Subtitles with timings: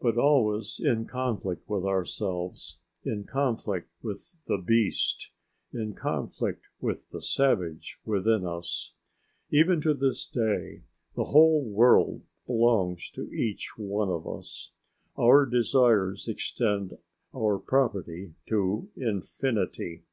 [0.00, 5.30] But always in conflict with ourselves, in conflict with the beast,
[5.74, 8.94] in conflict with the savage within us.
[9.50, 10.84] Even to this day
[11.14, 14.72] the whole world belongs to each one of us.
[15.18, 16.96] Our desires extend
[17.34, 20.04] our property to infinity.